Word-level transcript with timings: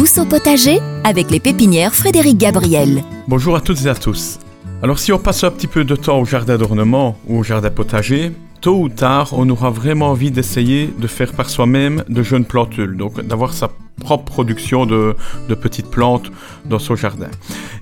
Tous 0.00 0.16
au 0.16 0.24
potager 0.24 0.78
avec 1.04 1.30
les 1.30 1.40
pépinières 1.40 1.94
Frédéric 1.94 2.38
Gabriel. 2.38 3.02
Bonjour 3.28 3.54
à 3.54 3.60
toutes 3.60 3.84
et 3.84 3.88
à 3.90 3.94
tous. 3.94 4.38
Alors 4.82 4.98
si 4.98 5.12
on 5.12 5.18
passe 5.18 5.44
un 5.44 5.50
petit 5.50 5.66
peu 5.66 5.84
de 5.84 5.94
temps 5.94 6.18
au 6.18 6.24
jardin 6.24 6.56
d'ornement 6.56 7.18
ou 7.26 7.40
au 7.40 7.42
jardin 7.42 7.68
potager, 7.68 8.32
tôt 8.62 8.80
ou 8.80 8.88
tard, 8.88 9.34
on 9.34 9.46
aura 9.50 9.68
vraiment 9.68 10.08
envie 10.08 10.30
d'essayer 10.30 10.86
de 10.86 11.06
faire 11.06 11.34
par 11.34 11.50
soi-même 11.50 12.02
de 12.08 12.22
jeunes 12.22 12.46
plantules, 12.46 12.96
donc 12.96 13.20
d'avoir 13.20 13.52
sa 13.52 13.68
propre 14.00 14.24
production 14.24 14.86
de, 14.86 15.14
petites 15.60 15.90
plantes 15.90 16.32
dans 16.64 16.78
son 16.78 16.96
jardin. 16.96 17.28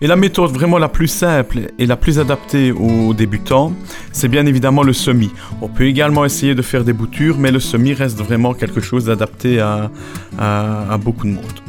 Et 0.01 0.09
la 0.09 0.17
méthode 0.17 0.51
vraiment 0.51 0.79
la 0.79 0.89
plus 0.89 1.07
simple 1.07 1.71
et 1.79 1.87
la 1.87 1.95
plus 1.95 2.19
adaptée 2.19 2.73
aux 2.73 3.15
débutants, 3.15 3.73
c'est 4.11 4.27
bien 4.27 4.45
évidemment 4.45 4.83
le 4.83 4.93
semis. 4.93 5.31
On 5.63 5.69
peut 5.69 5.87
également 5.87 6.25
essayer 6.25 6.57
de 6.57 6.63
faire 6.63 6.83
des 6.83 6.93
boutures, 6.93 7.39
mais 7.39 7.53
le 7.53 7.61
semis 7.61 7.93
reste 7.93 8.19
vraiment 8.19 8.55
quelque 8.55 8.81
chose 8.81 9.05
d'adapté 9.05 9.61
à 9.61 10.99
beaucoup 11.01 11.29
de 11.29 11.35
monde. 11.35 11.68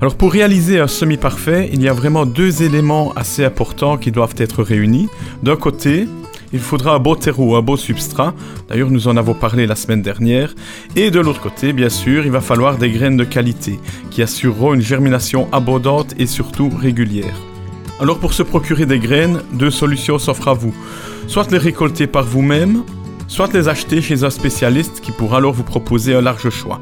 Alors 0.00 0.14
pour 0.14 0.32
réaliser 0.32 0.80
un 0.80 0.86
semi 0.86 1.18
parfait, 1.18 1.68
il 1.74 1.82
y 1.82 1.88
a 1.88 1.92
vraiment 1.92 2.24
deux 2.24 2.62
éléments 2.62 3.12
assez 3.16 3.44
importants 3.44 3.98
qui 3.98 4.10
doivent 4.10 4.34
être 4.38 4.62
réunis. 4.62 5.10
D'un 5.42 5.56
côté, 5.56 6.08
il 6.54 6.58
faudra 6.60 6.94
un 6.94 6.98
beau 6.98 7.16
terreau, 7.16 7.54
un 7.54 7.60
beau 7.60 7.76
substrat. 7.76 8.32
D'ailleurs, 8.70 8.90
nous 8.90 9.08
en 9.08 9.18
avons 9.18 9.34
parlé 9.34 9.66
la 9.66 9.76
semaine 9.76 10.00
dernière. 10.00 10.54
Et 10.96 11.10
de 11.10 11.20
l'autre 11.20 11.42
côté, 11.42 11.74
bien 11.74 11.90
sûr, 11.90 12.24
il 12.24 12.30
va 12.30 12.40
falloir 12.40 12.78
des 12.78 12.90
graines 12.90 13.18
de 13.18 13.24
qualité 13.24 13.78
qui 14.10 14.22
assureront 14.22 14.72
une 14.72 14.80
germination 14.80 15.48
abondante 15.52 16.14
et 16.18 16.26
surtout 16.26 16.70
régulière. 16.70 17.36
Alors 18.00 18.18
pour 18.18 18.32
se 18.32 18.42
procurer 18.42 18.86
des 18.86 19.00
graines, 19.00 19.42
deux 19.52 19.70
solutions 19.70 20.18
s'offrent 20.18 20.48
à 20.48 20.54
vous. 20.54 20.74
Soit 21.26 21.50
les 21.50 21.58
récolter 21.58 22.06
par 22.06 22.24
vous-même, 22.24 22.84
soit 23.28 23.52
les 23.52 23.68
acheter 23.68 24.00
chez 24.00 24.24
un 24.24 24.30
spécialiste 24.30 25.02
qui 25.02 25.12
pourra 25.12 25.36
alors 25.36 25.52
vous 25.52 25.62
proposer 25.62 26.14
un 26.14 26.22
large 26.22 26.48
choix 26.48 26.80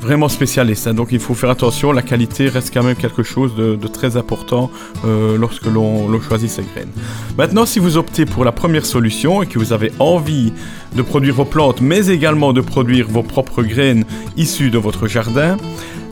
vraiment 0.00 0.28
spécialiste. 0.28 0.86
Hein. 0.86 0.94
donc 0.94 1.08
il 1.12 1.20
faut 1.20 1.34
faire 1.34 1.50
attention, 1.50 1.92
la 1.92 2.02
qualité 2.02 2.48
reste 2.48 2.72
quand 2.72 2.82
même 2.82 2.96
quelque 2.96 3.22
chose 3.22 3.54
de, 3.54 3.76
très 3.86 4.16
important 4.16 4.70
euh, 5.04 5.36
lorsque 5.36 5.66
l'on 5.66 6.20
choisit 6.20 6.50
ces 6.50 6.62
graines. 6.62 6.90
Maintenant, 7.36 7.66
si 7.66 7.78
vous 7.78 7.96
optez 7.96 8.24
pour 8.24 8.44
la 8.44 8.52
première 8.52 8.86
solution 8.86 9.42
et 9.42 9.46
que 9.46 9.58
vous 9.58 9.72
avez 9.72 9.92
envie 9.98 10.52
de 10.96 11.02
produire 11.02 11.34
vos 11.34 11.44
plantes, 11.44 11.80
mais 11.80 12.08
également 12.08 12.52
de 12.52 12.60
produire 12.60 13.08
vos 13.08 13.22
propres 13.22 13.62
graines 13.62 14.04
issues 14.36 14.70
de 14.70 14.78
votre 14.78 15.06
jardin, 15.06 15.56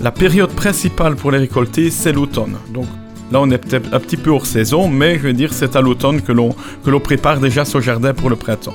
la 0.00 0.10
période 0.12 0.50
principale 0.50 1.16
pour 1.16 1.30
les 1.30 1.38
récolter, 1.38 1.90
c'est 1.90 2.12
l'automne. 2.12 2.56
Donc 2.72 2.86
Là, 3.30 3.40
on 3.40 3.50
est 3.50 3.58
peut-être 3.58 3.92
un 3.92 4.00
petit 4.00 4.16
peu 4.16 4.30
hors 4.30 4.46
saison, 4.46 4.88
mais 4.88 5.16
je 5.16 5.20
veux 5.20 5.32
dire, 5.34 5.52
c'est 5.52 5.76
à 5.76 5.82
l'automne 5.82 6.22
que 6.22 6.32
l'on 6.32 7.00
prépare 7.00 7.40
déjà 7.40 7.64
son 7.66 7.80
jardin 7.80 8.14
pour 8.14 8.30
le 8.30 8.36
printemps. 8.36 8.74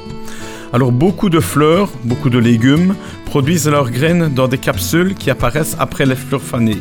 Alors 0.73 0.91
beaucoup 0.91 1.29
de 1.29 1.39
fleurs, 1.39 1.91
beaucoup 2.03 2.31
de 2.31 2.39
légumes 2.39 2.95
produisent 3.25 3.69
leurs 3.69 3.91
graines 3.91 4.33
dans 4.33 4.47
des 4.47 4.57
capsules 4.57 5.13
qui 5.13 5.29
apparaissent 5.29 5.75
après 5.77 6.07
les 6.07 6.15
fleurs 6.15 6.41
fanées. 6.41 6.79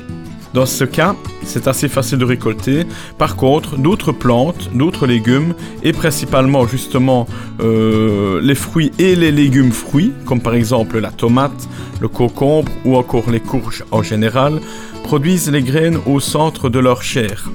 Dans 0.55 0.65
ce 0.65 0.85
cas, 0.85 1.15
c'est 1.45 1.69
assez 1.69 1.89
facile 1.89 2.17
de 2.17 2.25
récolter. 2.25 2.87
Par 3.19 3.37
contre, 3.37 3.77
d'autres 3.77 4.13
plantes, 4.13 4.71
d'autres 4.73 5.07
légumes, 5.07 5.53
et 5.83 5.93
principalement 5.93 6.67
justement 6.67 7.27
euh, 7.61 8.41
les 8.43 8.55
fruits 8.55 8.93
et 8.99 9.15
les 9.15 9.31
légumes 9.31 9.73
fruits, 9.73 10.15
comme 10.25 10.41
par 10.41 10.55
exemple 10.55 10.99
la 10.99 11.11
tomate, 11.11 11.69
le 12.01 12.09
concombre 12.09 12.73
ou 12.87 12.97
encore 12.97 13.31
les 13.31 13.41
courges 13.41 13.85
en 13.91 14.03
général, 14.03 14.59
produisent 15.05 15.51
les 15.51 15.63
graines 15.63 15.99
au 16.07 16.19
centre 16.19 16.71
de 16.71 16.79
leur 16.79 17.03
chair. 17.03 17.51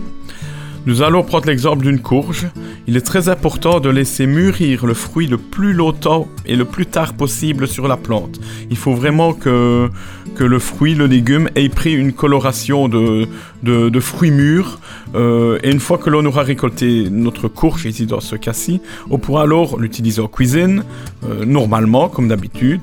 Nous 0.88 1.02
allons 1.02 1.21
prendre 1.21 1.47
l'exemple 1.47 1.83
d'une 1.83 1.99
courge. 1.99 2.47
Il 2.88 2.95
est 2.95 3.05
très 3.05 3.27
important 3.27 3.81
de 3.81 3.89
laisser 3.89 4.25
mûrir 4.25 4.85
le 4.85 4.93
fruit 4.93 5.27
le 5.27 5.38
plus 5.38 5.73
longtemps 5.73 6.30
et 6.45 6.55
le 6.55 6.63
plus 6.63 6.85
tard 6.85 7.13
possible 7.13 7.67
sur 7.67 7.89
la 7.89 7.97
plante. 7.97 8.39
Il 8.69 8.77
faut 8.77 8.93
vraiment 8.93 9.33
que, 9.33 9.89
que 10.38 10.43
le 10.43 10.59
fruit, 10.59 10.93
le 10.93 11.07
légume, 11.07 11.49
ait 11.55 11.67
pris 11.67 11.93
une 11.93 12.13
coloration 12.13 12.88
de, 12.88 13.27
de, 13.63 13.99
fruits 13.99 14.31
mûrs. 14.31 14.80
Euh, 15.16 15.57
et 15.63 15.71
une 15.71 15.80
fois 15.80 15.97
que 15.97 16.09
l'on 16.09 16.23
aura 16.25 16.43
récolté 16.43 17.09
notre 17.09 17.47
courge, 17.47 17.85
ici 17.85 18.05
dans 18.05 18.19
ce 18.19 18.35
cas-ci, 18.35 18.80
on 19.09 19.17
pourra 19.17 19.43
alors 19.43 19.80
l'utiliser 19.80 20.21
en 20.21 20.27
cuisine, 20.27 20.83
euh, 21.25 21.43
normalement, 21.43 22.08
comme 22.08 22.27
d'habitude, 22.27 22.81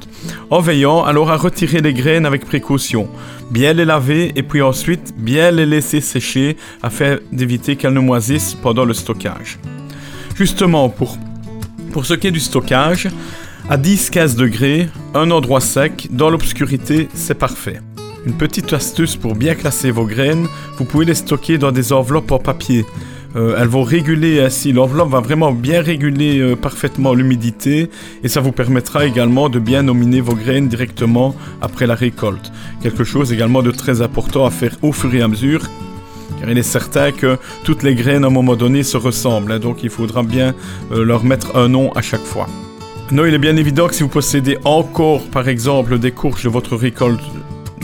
en 0.50 0.60
veillant 0.60 1.04
alors 1.04 1.30
à 1.30 1.36
retirer 1.36 1.80
les 1.80 1.94
graines 1.94 2.26
avec 2.26 2.44
précaution. 2.44 3.08
Bien 3.50 3.72
les 3.72 3.84
laver 3.84 4.32
et 4.34 4.42
puis 4.42 4.60
ensuite 4.60 5.14
bien 5.16 5.50
les 5.52 5.66
laisser 5.66 6.00
sécher 6.00 6.56
afin 6.82 7.18
d'éviter 7.30 7.76
qu'elles 7.76 7.92
ne 7.92 8.00
moisissent 8.00 8.54
pendant 8.54 8.84
le 8.84 8.94
stockage. 8.94 9.58
Justement, 10.34 10.88
pour, 10.88 11.18
pour 11.92 12.04
ce 12.04 12.14
qui 12.14 12.26
est 12.26 12.32
du 12.32 12.40
stockage, 12.40 13.08
à 13.68 13.78
10-15 13.78 14.36
degrés, 14.36 14.88
un 15.14 15.30
endroit 15.30 15.60
sec, 15.60 16.08
dans 16.10 16.28
l'obscurité, 16.28 17.08
c'est 17.14 17.34
parfait. 17.34 17.80
Une 18.26 18.34
petite 18.34 18.72
astuce 18.72 19.16
pour 19.16 19.34
bien 19.34 19.54
classer 19.54 19.90
vos 19.90 20.04
graines, 20.04 20.48
vous 20.76 20.84
pouvez 20.84 21.06
les 21.06 21.14
stocker 21.14 21.56
dans 21.56 21.72
des 21.72 21.92
enveloppes 21.92 22.32
en 22.32 22.38
papier. 22.38 22.84
Euh, 23.36 23.56
elles 23.58 23.68
vont 23.68 23.82
réguler 23.82 24.40
ainsi, 24.40 24.72
l'enveloppe 24.72 25.10
va 25.10 25.20
vraiment 25.20 25.50
bien 25.50 25.80
réguler 25.80 26.38
euh, 26.38 26.56
parfaitement 26.56 27.14
l'humidité 27.14 27.90
et 28.22 28.28
ça 28.28 28.40
vous 28.40 28.52
permettra 28.52 29.06
également 29.06 29.48
de 29.48 29.58
bien 29.58 29.82
nominer 29.82 30.20
vos 30.20 30.34
graines 30.34 30.68
directement 30.68 31.34
après 31.60 31.86
la 31.86 31.94
récolte. 31.94 32.52
Quelque 32.82 33.02
chose 33.02 33.32
également 33.32 33.62
de 33.62 33.72
très 33.72 34.02
important 34.02 34.46
à 34.46 34.50
faire 34.50 34.76
au 34.82 34.92
fur 34.92 35.12
et 35.14 35.22
à 35.22 35.28
mesure 35.28 35.62
car 36.38 36.50
il 36.50 36.58
est 36.58 36.62
certain 36.62 37.12
que 37.12 37.38
toutes 37.64 37.82
les 37.82 37.94
graines 37.94 38.24
à 38.24 38.28
un 38.28 38.30
moment 38.30 38.56
donné 38.56 38.82
se 38.82 38.96
ressemblent, 38.96 39.52
hein, 39.52 39.58
donc 39.58 39.82
il 39.82 39.90
faudra 39.90 40.22
bien 40.22 40.54
euh, 40.92 41.04
leur 41.04 41.24
mettre 41.24 41.56
un 41.56 41.68
nom 41.68 41.90
à 41.92 42.02
chaque 42.02 42.24
fois. 42.24 42.46
Non, 43.12 43.26
il 43.26 43.34
est 43.34 43.38
bien 43.38 43.56
évident 43.56 43.86
que 43.86 43.94
si 43.94 44.02
vous 44.02 44.08
possédez 44.08 44.56
encore 44.64 45.22
par 45.28 45.48
exemple 45.48 45.98
des 45.98 46.10
courges 46.10 46.44
de 46.44 46.48
votre 46.48 46.74
récolte 46.74 47.20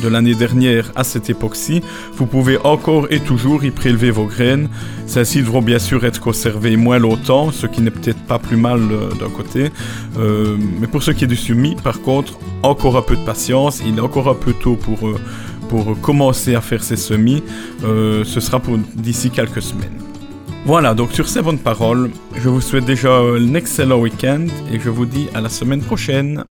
de 0.03 0.09
l'année 0.09 0.35
dernière 0.35 0.91
à 0.97 1.05
cette 1.05 1.29
époque-ci, 1.29 1.83
vous 2.15 2.25
pouvez 2.25 2.57
encore 2.65 3.07
et 3.11 3.21
toujours 3.21 3.63
y 3.63 3.71
prélever 3.71 4.11
vos 4.11 4.25
graines. 4.25 4.71
Celles-ci 5.07 5.41
devront 5.43 5.61
bien 5.61 5.79
sûr 5.79 6.07
être 6.07 6.21
conservées 6.21 6.77
moins 6.77 6.99
longtemps, 6.99 7.53
ce 7.53 7.67
qui 7.67 7.83
n'est 7.83 7.91
peut-être 7.91 8.21
pas 8.21 8.39
plus 8.39 8.57
mal 8.57 8.81
euh, 8.81 9.11
d'un 9.21 9.29
côté. 9.29 9.71
Euh, 10.19 10.57
mais 10.81 10.87
pour 10.87 11.03
ce 11.03 11.11
qui 11.11 11.25
est 11.25 11.29
du 11.29 11.37
semis, 11.37 11.77
par 11.77 12.01
contre, 12.01 12.39
encore 12.63 12.97
un 12.97 13.03
peu 13.03 13.15
de 13.15 13.25
patience. 13.25 13.83
Il 13.87 13.99
est 13.99 14.01
encore 14.01 14.29
un 14.29 14.35
peu 14.35 14.55
tôt 14.55 14.77
pour, 14.77 15.07
euh, 15.07 15.21
pour 15.69 16.01
commencer 16.01 16.55
à 16.55 16.63
faire 16.63 16.83
ces 16.83 16.97
semis. 16.97 17.43
ce 17.83 18.41
sera 18.41 18.59
pour 18.59 18.79
d'ici 18.79 19.31
quelques 19.31 19.63
semaines. 19.63 20.10
Voilà, 20.67 20.95
donc 20.95 21.13
sur 21.13 21.29
ces 21.29 21.43
bonnes 21.43 21.59
paroles, 21.59 22.11
je 22.37 22.49
vous 22.49 22.61
souhaite 22.61 22.85
déjà 22.85 23.13
un 23.13 23.55
excellent 23.55 23.99
week-end 23.99 24.47
et 24.71 24.79
je 24.79 24.91
vous 24.91 25.07
dis 25.07 25.29
à 25.35 25.41
la 25.41 25.49
semaine 25.49 25.81
prochaine. 25.81 26.45